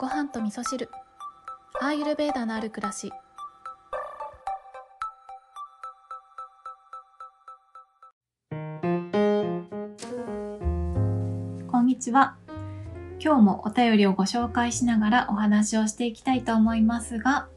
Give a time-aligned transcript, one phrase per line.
[0.00, 0.88] ご飯と味噌汁
[1.78, 3.12] アーユルベーダのある暮らし
[11.70, 12.38] こんにちは。
[13.22, 17.48] 今日もお便りをご紹介しながらお話をしていきたいと思いますが、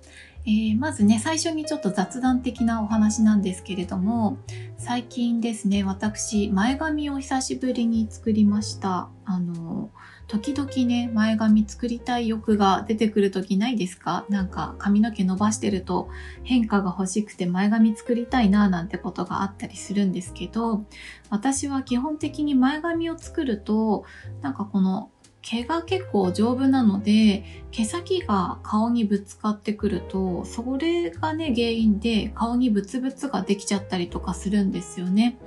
[0.45, 4.37] えー、まずね、最初にちょっと雑談的なお話なんですけれども、
[4.77, 9.07] 最近ですね、私、前髪を久しぶりに作りました。
[9.23, 9.91] あの、
[10.27, 14.25] 時々ね、前髪作りたい欲が出てくる時ないですか？
[14.29, 16.09] なんか髪の毛伸ばしてると
[16.43, 20.85] 変化が欲しくて前髪作りたいななんてことがあったりするんですけど、
[21.29, 24.05] 私は基本的に前髪を作ると、
[24.41, 25.11] なんかこの
[25.43, 35.37] 毛が結構丈夫なので毛先が顔にぶつかってくるとそれがね原因で顔にブツブツができちゃったりとかするんですよね。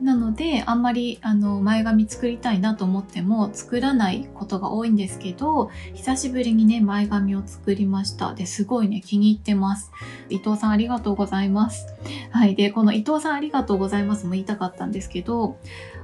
[0.00, 8.34] なのであんまりあの前髪作りたいなと思っても作らないことが多いんですけど久しぶりにね前髪を作りました。
[8.34, 9.92] ですごいね気に入ってます。
[10.30, 11.86] 伊藤さんありがとうございます。
[12.30, 12.54] はい。
[12.54, 15.58] でこの伊藤さんありがとうございますも言いたかったんですけど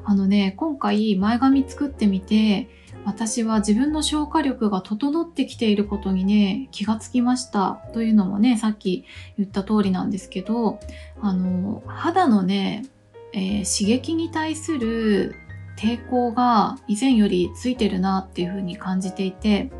[0.04, 2.68] あのね今回前髪作ってみて
[3.08, 7.80] 私は自分の消化力が整ってきていることにね、気がつきました。
[7.94, 9.06] というのもね、さっき
[9.38, 10.78] 言った通りなんですけど、
[11.22, 12.84] あの、肌のね、
[13.32, 15.36] えー、刺激に対する
[15.78, 19.70] 抵抗が以前よりついてるなっていうふうに感じていて、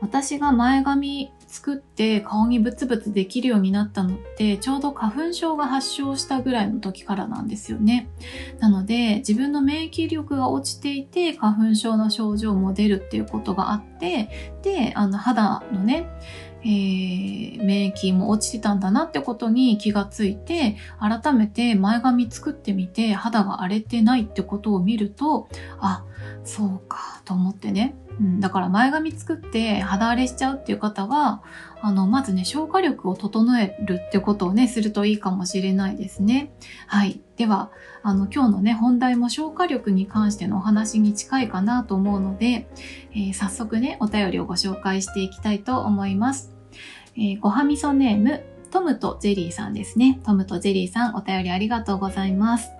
[0.00, 8.08] 私が前髪作って顔にブツブツできるようになったのってちょうど花粉症が発症したぐらいの時からなんですよね。
[8.58, 16.08] なので自分の免疫力が落ちていて花粉症の症状も出るっていうことがあってであの肌のね
[16.64, 25.48] えー、免疫も落ちてたんだなってことに気がついて、改めて前髪作ってみて肌が荒れてないってことを見ると、
[25.78, 26.04] あ、
[26.42, 31.42] そうかと思ってね、うん、だから前髪作って肌荒れしちゃうっていう方は、
[31.82, 36.52] あの、まずね、消化力を整えるってことをね、するといいかもしれないですね。
[36.86, 37.20] はい。
[37.36, 37.70] では、
[38.02, 42.68] あの、今日のね、本題も消化力に関してのお話に近いかなと思うので、
[43.12, 46.53] えー、早速ね、お便りをご紹介していきたいと思います。
[47.16, 50.20] えー、ごはみそネーム、トムとジェリーさんですね。
[50.24, 52.70] トムとジェリーさん、お便りありがとうございます。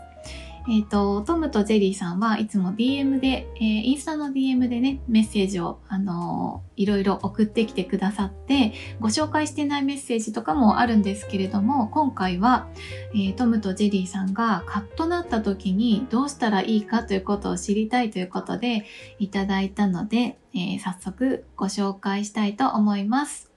[0.67, 12.67] えっ、ー、と、トムとジェリーさんはいつも DM で、えー、インスタの DM でね、メッセージを、あのー、いろいろ送ってきてくださって、ご紹介してないメッセージとかもあるんですけれども、今回は、
[13.13, 18.87] えー、トムとジェリーさんがカッとなった時にどうしたらいいかということを知りたいということで
[19.19, 23.55] いただいたので、え早速ご紹介したいと思います。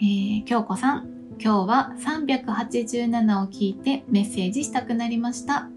[0.00, 1.08] ー、京子さん、
[1.40, 5.68] 今日は387を聞いてメッセージしたくなりました。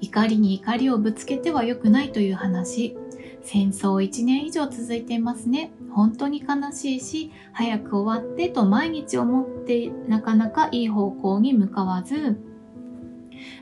[0.00, 2.96] 怒りに怒りをぶつけては良くないという話。
[3.40, 5.70] 戦争1年以上続いていますね。
[5.92, 12.36] 本当に悲しいし、早く終わってと毎日思ってなかなかいい方向に向かわず、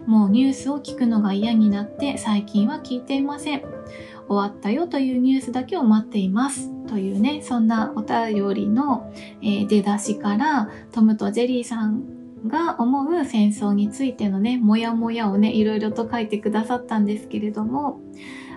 [0.07, 3.76] もうニュースを聞くのが嫌になって最近は聞いていません。
[4.29, 6.71] 終わったよというニュースだけを待っています。
[6.87, 18.01] というね、そんなお便りの、出だしから、トムとジェリーさんが思う戦争についてのね、もやもやをね、いろいろと書いてくださったんですけれども、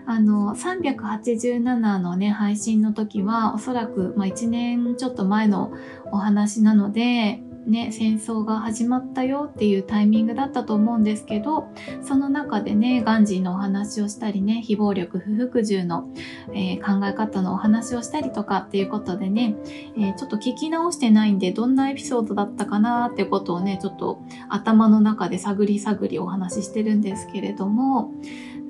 [0.06, 5.72] あの、387のね、配信の時は、おそらく、まあ、1年ちょっと前の
[6.12, 11.68] お話なので、ね、戦争が始まったよっていうタイミングだったと思うんですけど、
[12.02, 16.09] その中でね、ガンジーのお話をしたりね、非暴力、不服従の、
[16.53, 19.56] えー、考え方のお話をしたりとかっていうことでね、
[19.97, 28.14] えー、ちょっと聞き直してないんで、どんなエピソードだったかなってことをね、ちょっと頭の中で探り探りお話ししてるんですけれども、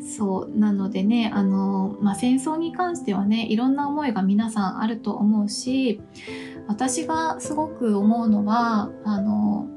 [0.02, 0.58] そう。
[0.58, 6.02] なのでね、あの、まあ、戦争に関してはね、いろんな思いが皆さんあると思うし、
[6.68, 9.68] 私がすごく思うのは、あの、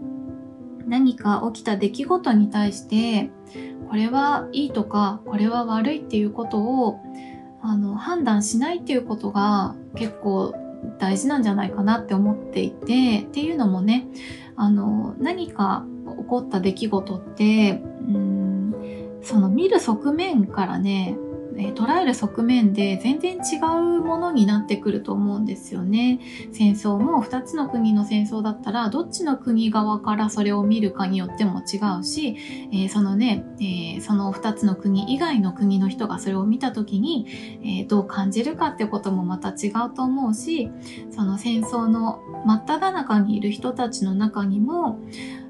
[0.87, 3.31] 何か起きた出来事に対して、
[3.89, 7.01] これはいいとか、これは悪いっていうことを、
[7.63, 10.55] あの、判断しないっていうことが結構
[10.99, 14.07] 大事なんじゃないかなって思っていて、っていうのもね、
[14.57, 15.85] あの、何か
[16.19, 18.32] 起こった出来事って、うん
[19.23, 21.17] その見る側面からね、
[21.57, 23.59] えー、捉える側面で全然違
[23.99, 26.21] うものになってくると思うんですよね。
[26.53, 32.37] 戦争も2つの国の戦争だったら、どっちの国側からそれを見るかによっても違うし、
[32.73, 37.27] えー、そのね、えー、その2つの国以外の国の人がそれを見た時に、
[37.65, 40.71] えどう感じるかってこともまた違うと思うし、
[41.11, 44.99] その戦争の真っ只中にいる人たちの中にも、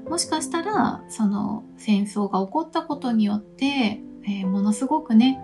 [0.09, 5.39] もしかしたら、その戦争が起こったことによって、えー、ものすごくね、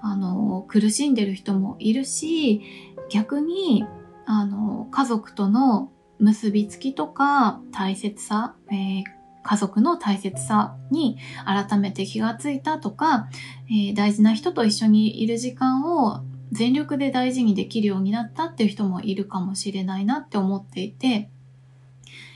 [0.00, 2.62] あの、苦しんでる人もいるし、
[3.10, 3.84] 逆に
[4.26, 9.04] あの家族との結びつきとか大切さ、えー、
[9.42, 13.28] 家族の大切さに改めて気がついたとか、
[13.68, 16.20] えー、大事な人と一緒にいる時間を
[16.52, 21.28] 全力で大事にできるようになったっていう人もいるかもしれないなって思っていて、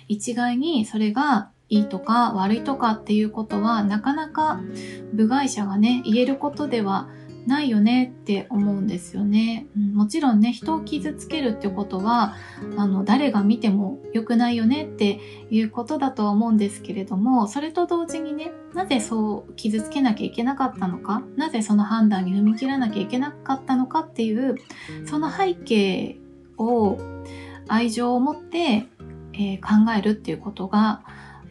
[0.09, 4.61] 一概にそれがいいとか悪いとかっていうことはなかなか
[5.13, 7.09] 部外者がね言えることでは
[7.47, 12.37] ないよねって思うんですよね、うん、もちろんね人を傷つけるってことは
[12.77, 15.21] あの誰が見ても良くないよねって
[15.51, 24.57] いうことだと思うんですけれどもそれと同時にねなぜそう傷つけなきゃいけなかったのかなぜその判断に踏み切らなきゃいけなかったのかっていう
[25.07, 26.17] その背景
[26.57, 26.99] を
[27.69, 28.87] 愛情を持って、
[29.33, 31.03] えー、考えるっていうことが、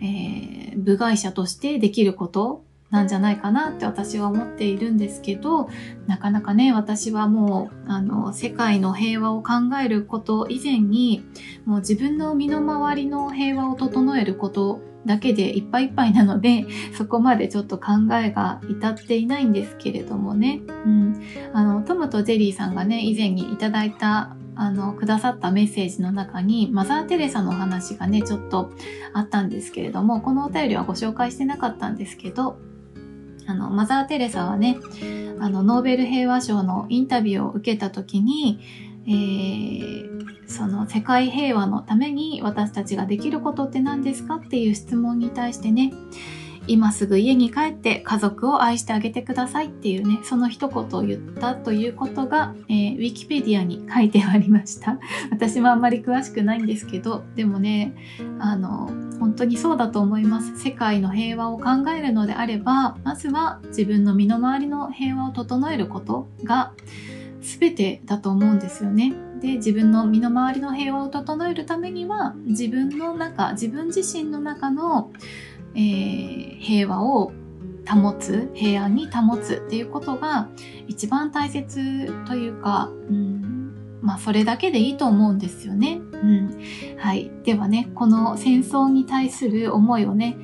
[0.02, 2.64] えー、部外者としてできること
[2.94, 5.68] なんじゃないかなって私は思っているんですけど
[6.06, 9.54] なかなかね私はもうあの世界の平和を考
[9.84, 11.26] えること以前に
[11.66, 17.94] もう自分の身の回りの平和を整えることだけでいっぱいいっぱいなので そこまでちょっと考
[18.24, 21.20] えが至っていないんですけれどもね、うん、
[21.52, 28.72] あのトムとジェリーさんがね以前にいただいたあの、くださったメッセージの中に、マザー・テレサの話がね、ちょっと
[29.12, 32.60] あったんですけれども、このお便りはご紹介してなかったんですけど、
[33.48, 34.78] あの、マザー・テレサはね、
[35.40, 38.60] あの、ノーベル平和賞のインタビューを受けた時に、
[39.06, 45.92] えー、その世界平和のために私たちができることって何ですかっていう質問に対してね、
[46.68, 55.00] 今すぐ家に帰って家族を愛してあげてくださいっていうね、その一言を言ったということが、えー、ウィキペディアに書いてありました。
[55.32, 57.94] 私もあんまり詳しくないんですけど、でもね、
[58.40, 58.90] あの、
[59.20, 60.58] 本当にそうだと思います。
[60.58, 66.74] 世界の平和を考えるのであれば、まずは自分の身の回りの平和を整えることが
[67.44, 69.14] 全てだと思うんですよね。
[69.42, 75.12] で、自分の身の回りの平和を整えるためには、自分の中、自分自身の中の
[75.76, 77.32] えー、平和を
[77.88, 80.50] 保つ平安に保つっていうことが
[80.88, 86.00] 一番大切というか、うん、まあそれだけでいいと思うんですよね。
[86.14, 86.62] うん、
[86.98, 87.30] はい。
[87.44, 90.38] ではね、この戦争に対する思いをね、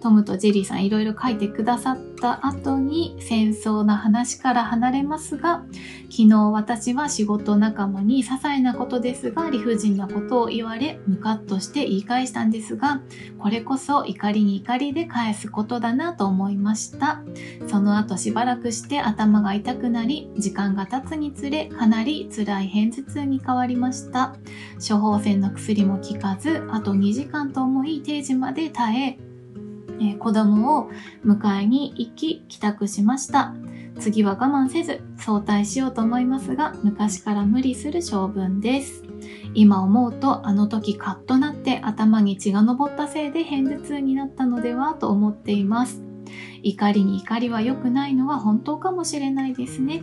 [0.00, 5.62] トムとジェリーさんいろいろ書いてくださった後に戦争の話から離れますが、
[6.10, 13.00] 昨日私は仕事仲間に些細なことですが理不尽なことを言われ、ムカッとして言い返したんですが、
[13.38, 17.22] これこそ怒りに怒りで返すことだなと思いました。
[17.68, 24.36] その後しばらくして頭が痛くなり、時間が経つにつれかなり辛い片頭痛に変わりました。
[24.76, 29.29] 処方箋の薬も効かず、あと2時間と思い定時まで耐え、
[30.00, 30.90] えー、子供を
[31.24, 33.54] 迎えに行き帰宅しました。
[33.98, 39.04] 次は我慢せず早退しようと思いますが、昔から無理する性分です。
[39.52, 46.02] 今思うとあの時カッとなって頭に血が上ったせいで片頭痛になったのではと思っています。
[46.62, 50.02] 怒りに怒りは良くないのは本当かもしれないですね。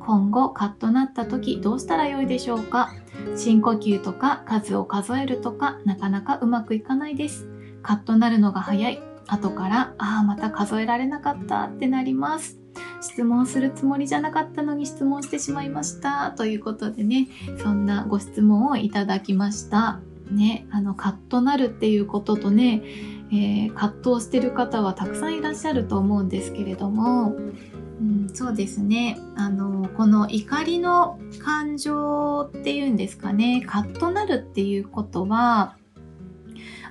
[0.00, 2.92] 今後カッとなった時どうしたらよいでしょうか？
[3.36, 7.48] 深呼吸とか数を数えるとかなかなかうまくいかないです。
[7.82, 9.00] カッとなるのが早い。
[9.28, 12.58] 後から、ああ、また数えられなかったってなります。
[13.00, 16.32] 質問するつもりじゃなかったのに質問してしまいました。
[16.32, 17.28] ということでね、
[17.62, 20.00] そんなご質問をいただきました。
[20.30, 22.82] ね、あの、カッとなるっていうこととね、
[23.30, 27.36] えー、葛藤してる方はたくさんいらっしゃると思うんですけれども、
[28.00, 29.18] うん、そうですね。
[29.36, 35.76] あの、この怒りの感情っていうんですかね、カッとなるっていうことは、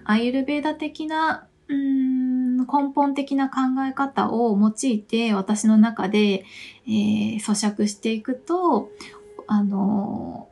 [0.04, 2.27] アイルベーダ的な、うん
[2.66, 6.46] 根本的な考え方を用いて私の中で、
[6.88, 8.90] えー、咀嚼していくと、
[9.48, 10.48] あの、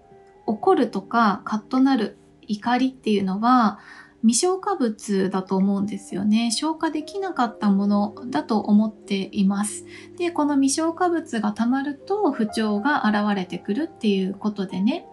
[0.46, 3.80] 怒るとかカッとなる怒りっていうのは、
[4.26, 6.50] 未消化物だと思うんですよね。
[6.52, 9.86] 消化できなかったものだと思っています。
[10.18, 15.06] で、この未消化物が溜まると不調が現れてくるっていうことでね、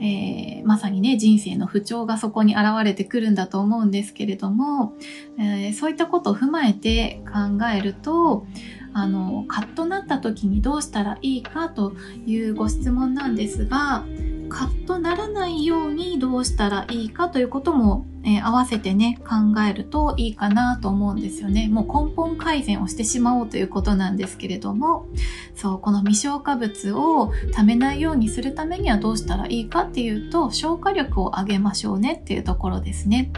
[0.00, 4.94] えー、まさにね、人生の不調がそこに現れてくるんだと思うんですけれども、
[5.38, 8.46] えー、そういったことを踏まえて考えると、
[8.94, 11.92] あの、カッとなった時にどうしたらいいかと
[12.24, 14.06] いうご質問なんですが、
[14.48, 21.68] カッとならないようにどうしたらいいかということもえー、合わせてね、考えるといいかなと思うんですよね。
[21.68, 25.06] もう根本改善をしてしまおうということなんですけれども、
[25.54, 33.30] そう、この未消化物を貯めないようにするためにはどうしたらいいかっていうと、消化力を上げましょうねっていうところですね。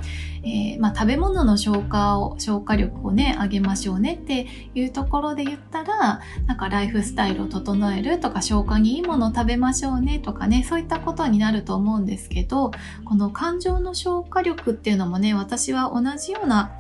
[0.47, 12.71] えー、まあ、食べ物の消化を、消化力をね、上げましょうねっていうところで言ったら、なんかライフスタイルを整えるとか、消化にいいものを食べましょうねとかね、そういったことになると思うんですけど、
[13.05, 16.71] この感情の消化力っていうのもね、私は同じような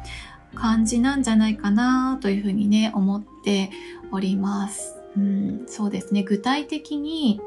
[0.54, 3.70] 感じなんじゃないかなというふうにね、思って
[4.12, 4.96] おります。
[5.16, 6.22] うん、そうですね。
[6.22, 7.40] 具体的に、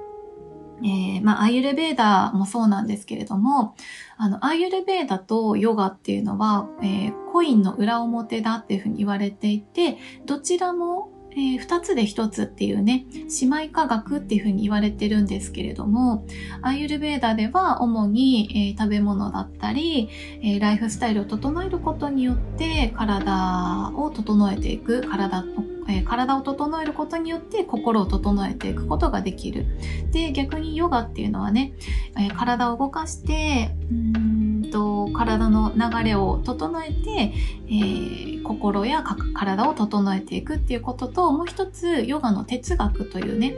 [0.81, 3.75] えー、まあ、アイユルベーダもそうなんですけれども、
[4.17, 13.05] あの、アイユルベーダとヨガっていうのは、えー、コインの裏表だっていうふうに言われていて、どちらもえー、2つで1つっていうね、
[13.41, 16.25] 姉妹科学っていうふうに言われてるんですけれども、
[16.61, 20.09] アイユルベーダでは主に、えー、食べ物だったり、
[20.41, 25.45] えー、ライフスタイルを整えることによって体を整えていく、体
[25.91, 29.65] え体を整えることによって心を整えていくことができる。
[30.11, 31.73] で、逆にヨガっていうのはね、
[32.17, 37.33] え体を動かして、うんと体の流れを整えて、
[37.67, 39.03] えー、心や
[39.35, 43.53] 体を整えていくっていうことともう一つヨガの哲学というね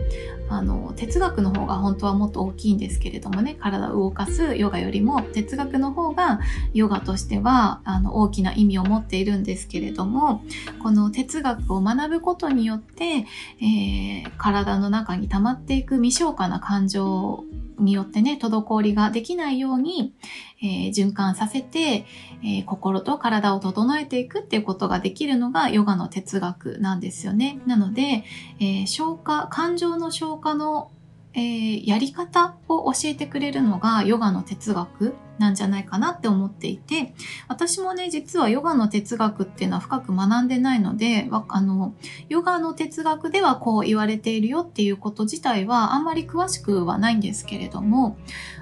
[0.50, 6.42] あの哲学の方が本当はもっと大きいんですけれどもね体を動かすヨガよりも哲学の方が
[6.74, 10.44] ヨガとしてはあの大きな意味を持っているんですけれども
[10.84, 17.46] この哲学を学ぶことによって、えー、体の中に溜まっていく未消化な感情
[17.82, 20.14] によってね、滞りができないように、
[20.62, 22.06] えー、循環させて、
[22.44, 27.60] えー、心と体を整えていくっていうことができるのがヨガの哲学なんですよね。
[27.66, 28.24] なので、
[28.60, 30.92] えー、消化、感情の消化の
[31.34, 37.14] えー、やり方を教えてくれるのがヨガの哲学なんじゃないかなって思っていて、
[37.48, 41.96] 私もね、実はヨガの哲学っていうのは深く学んでないので、あの、
[42.30, 48.18] ヨガの哲学ではこう言われているよっていうこと自体はあんまり詳しくはないんですけれども、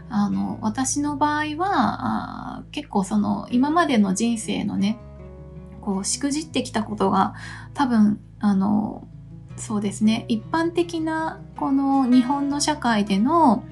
[0.10, 5.00] あの、私の場合は、あ結構その今までの人生のね、
[5.90, 7.34] こう、しくじってきたことが
[7.74, 9.08] 多分、あの、
[9.58, 10.26] そうですね。
[10.28, 13.64] 一般的なこの日本の社会での、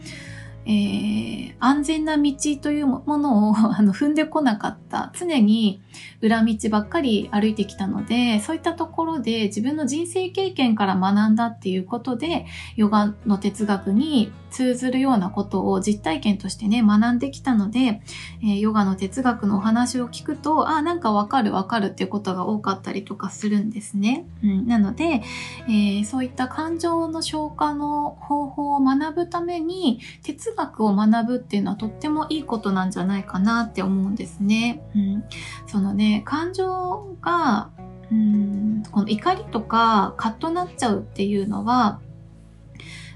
[0.67, 5.81] えー、安全な道というものをあの踏んでこなかった常に
[6.21, 12.45] 裏道ばっかり歩いてきたのでそういったところで自分の人生経験から学んだっていうことで
[12.75, 18.01] ヨガの哲学に通ずるようなことを実体験としてね、学んできたので、
[18.41, 24.25] えー、ヨガの哲学のお話を聞くと、ああ、なんかわかるわかるっていうことが多かったりとかするんですね。
[24.43, 25.21] うん、なので、
[25.67, 34.81] えー、そういった感情の消化の方法を学ぶために、哲学を学ぶっていうのはとってもいいことなんじゃないかなって思うんですね。
[34.95, 35.23] うん、
[35.67, 37.69] そのね、感情が、
[38.11, 42.01] うん、この怒りとかカッとなっちゃうっていうのは、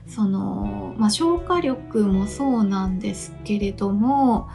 [0.08, 4.50] その、まあ、消化力もそうなんですけれども、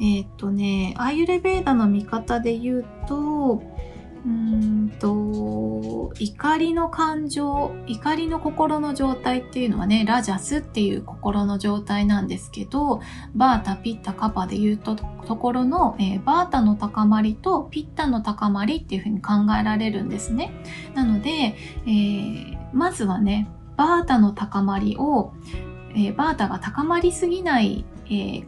[0.00, 3.62] えっ、とね、アーユレベーダの見方で言うと、
[4.24, 13.00] うんと、怒りの感情、怒りの心の状態っていうのはね、ラジャスっていう心の状態なんですけど、
[13.34, 20.52] バータ、ピッタ、カパで言うと、ところの、えー、バータの高まりとピッタの高まりっていうふうに考えられるんですね。
[20.94, 25.32] なので、えー、まずはね、バータの高まりを、
[25.94, 28.42] えー、バータが高まりすぎない、え、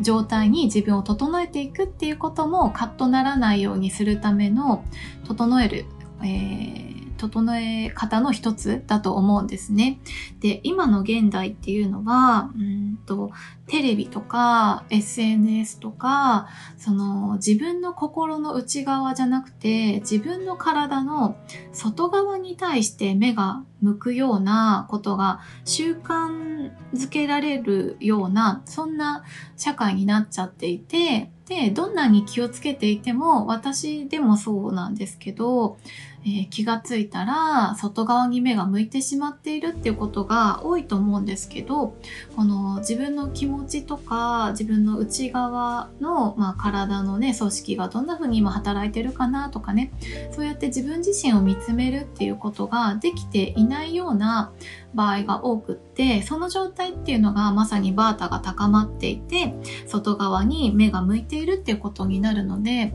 [0.00, 4.84] 状態に自分を整えていくっていうこともカッとならないようにするための
[5.26, 5.84] 整える、
[6.22, 10.00] えー整え方の一つだと思うんですね。
[10.40, 13.30] で、今の現代っていうのは、うんと
[13.66, 16.48] テレビとか SNS とか、
[16.78, 21.36] その自分の心の内側じゃなくて、自分の体の
[21.72, 29.24] 外側に対して目が向くようなことが習慣づけられるような、そんな
[29.56, 35.78] 社会になっちゃっていて、で、どんなに気をつけていても、私でもそうなんですけど、
[36.24, 41.96] えー、気がついたら外側に目が向いてしまっているっていうことが多いと思うんですけど
[42.36, 49.92] この自分の気持ちとか自分の内側の、まあ、体のね組織がどんな風に今働いてるかなとかね
[50.32, 54.52] そうやって自分自身を見つめるっていうことができていないような
[54.94, 59.54] 場合が多くってその状態っていうのがまさにバータが高まっていて
[59.86, 62.92] 外側に目が向いているっていうことになるので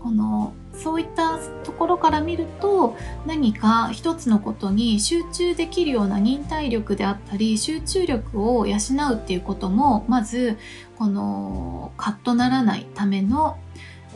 [0.00, 8.76] このそういったところから見ると何か一つのことに集中できるような忍耐力であったり集中力を養
[9.12, 10.58] うっていうこともまず
[10.98, 13.58] このカッとならないための、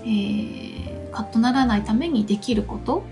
[0.00, 3.04] えー、カッとならないためにできること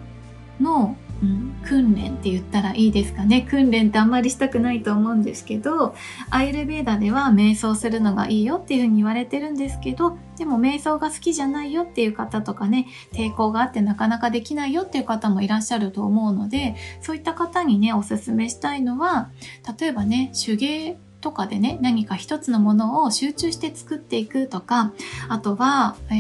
[0.60, 3.42] のうん、訓練って言ったらいいですかね。
[3.42, 5.94] 訓練ってあんまりしたくないと思うんですけど
[6.30, 19.30] アイルベーダでは瞑想するのがいいよっていうふうに言われてるんですけどでも瞑想が好きじゃないよっていう方とかね抵抗があってなかなかできないよっていう方もいらっしゃると思うのでそういった方にねおすすめしたいのは
[19.78, 24.92] 例えばね手芸とかでね何か一つのものを集中して作っていくとか
[25.28, 26.12] あとは、え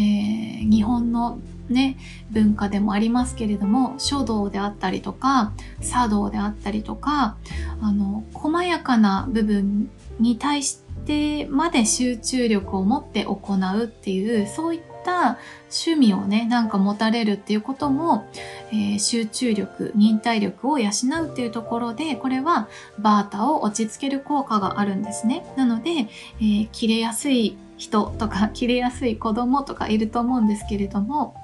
[0.62, 1.96] ー、日本のね、
[2.30, 7.36] 文化でもありますけれども書道であったりとか茶道であったりとか
[7.80, 9.90] あの細やかな部分
[10.20, 15.38] に対してまで集中力を持って行うっていうそういった
[15.70, 18.26] 趣味をねなんか持たれるっていうことも、
[18.70, 20.90] えー、集中力忍耐力を養
[21.24, 22.68] うっていうところでこれは
[22.98, 25.44] バータを落ち着ける効果があるんですね。
[25.56, 31.34] なので、えー、切れやすい人とか切れやすい子供とかいると思うんですけれども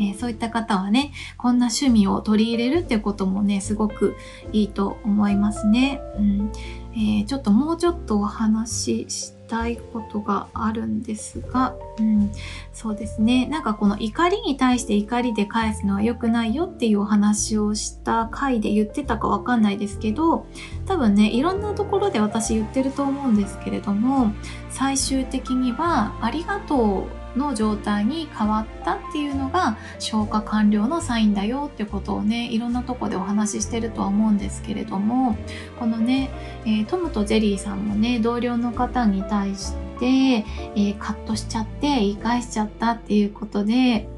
[0.00, 4.16] え、そういった方はね、こんな趣味を取り入れるってこともね、すごく
[4.52, 6.00] いいと思いますね。
[6.18, 6.52] うん
[6.92, 12.30] えー、ちょっともうちょっとお話ししたいことがあるんですが、うん、
[12.72, 13.46] そうですね。
[13.46, 20.46] なんかこの怒りに対して怒りで返すのは良くないよっていうお話をした回で言ってたかわかんないですけど、
[20.86, 24.32] 多分ね、いろんなところで私言ってると思うんですけれども、
[24.70, 35.36] 最終的にはありがとうの状態に変わったっていうのが消化完了のサインだよってことをねいろんなとこでお話ししてるとは思うんですけれども
[35.78, 36.30] このね、
[36.64, 44.08] えー、トムとジェリーさんもね同僚の方に対して、えー、カットしちゃって言い返しちゃったっていうことで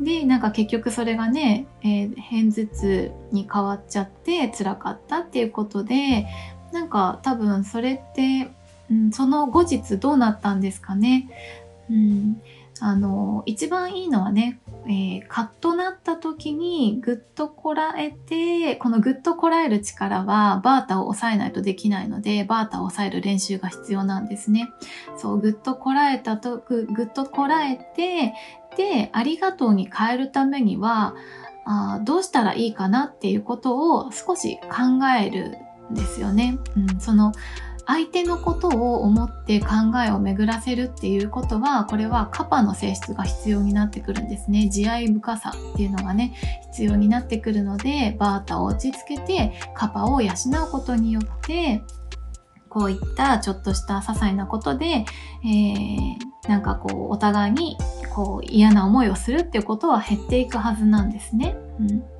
[0.00, 6.26] でなんか結局それがね、えー、片頭痛に変わっちゃって辛かったっていうことで
[6.72, 8.50] なんか多分それって、
[8.90, 11.28] うん、その後日どうなったんですかね。
[11.90, 12.40] うん、
[12.84, 24.68] あの一番いいのはね、えー、カッとなった時にぐっとこらえてこのぐっとこらえる力はバータを抑えないとできないのでバータを抑える練習が必要なんですね。
[25.16, 28.34] そうぐっとこらえたとぐぐっとこらえて
[28.76, 31.14] でありがとうに変えるためには
[31.64, 35.56] あどうしたらいいかなっていうことを少し考える
[35.92, 37.32] んですよね、うん、その
[37.92, 39.68] 相手のことを思って考
[40.06, 46.34] えを巡らせるっていうことはこれはカパの性質が必要になってくるんですね慈愛深さっていうのがね
[46.70, 51.82] 必要になってくるのでバータを落ち着けてカパを養うことによって
[52.70, 57.76] こういったちょっとした些細なことで、えー、なんかこうお互いに
[58.14, 61.56] こう嫌な思いをするっていうことは減っていくはずなんですね。
[61.78, 62.11] うん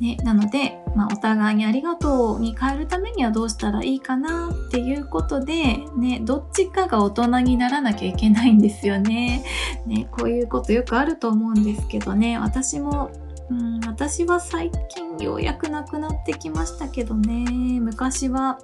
[0.00, 9.44] ね、なので、まあ、お互いにありがとうに変えるためにはどうしたらいいかなっていうことで、ね、どっちかが大人にならなきゃいけないんですよね。
[9.86, 13.10] ね、こういうことよくあると思うんですけどね、私も、
[13.48, 18.58] うん、私は最近ようやくなくなってきましたけどね、昔は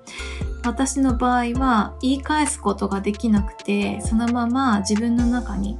[0.64, 5.78] 私の場合は言い返すことができなくて、そのまま自分の中に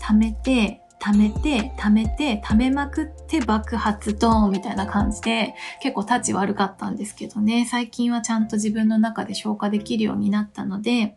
[0.00, 11.16] 溜めて貯めて、貯めて、貯めまくって爆発ドーンみたいな感じで、結構立ち悪かったんですけどね、最近はちゃんと自分の中で消化できるようになったので、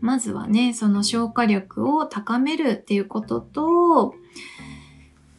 [0.00, 4.14] まずはね、その消化力を高めるっていうことと、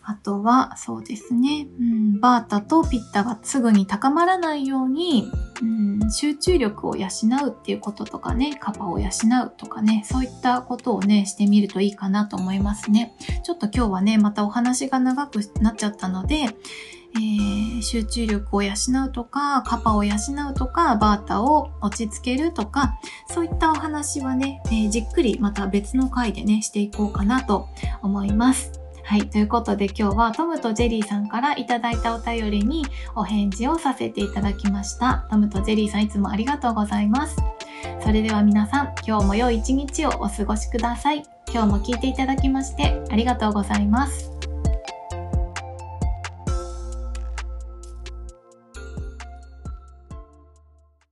[0.07, 5.65] あとは、そうですね、うん、バータとピッタがすぐに高まらないように、う
[6.05, 7.07] ん、集中力を養
[7.43, 13.15] うっていうこととかね、カパを養うとかね、そういったことをね、してみるといいかなと思いますね。
[13.43, 18.73] ちょっと今日はね、またお話が長くなっちゃったので、えー、集中力を養
[19.07, 20.13] うとか、カパを養
[20.51, 27.69] うとか、バータを落ち着けるとか、そういったお話はね、えー、じっくりまた別の回でね、していこうかなと
[28.03, 28.84] 思います。
[29.05, 29.29] はい。
[29.29, 32.83] ということで今日はトムとジェリーさんから頂いたお便りに
[33.15, 35.27] お返事をさせていただきました。
[35.29, 37.37] トムとジェリーさんいつもありがとうございます。
[38.03, 41.23] それでは皆さん、今日も良い一日をお過ごしください。
[41.53, 44.34] 今日も聞いていただきましてありがとうございます。